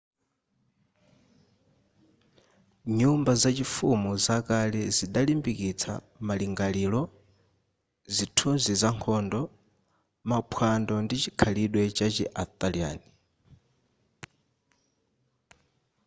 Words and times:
nyumba 2.99 3.31
zachifumu 3.41 4.11
zakale 4.25 4.81
zidalimbikitsa 4.95 5.93
malingaliro 6.27 7.01
zithunzi 8.15 8.71
za 8.81 8.89
nkhondo 8.95 9.41
maphwando 10.29 10.93
ndi 11.03 11.15
chikhalidwe 11.23 11.81
chachi 11.97 12.25
arthurian 12.41 12.99